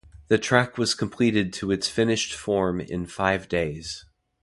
[0.29, 4.03] The track was completed to its finished form in five days.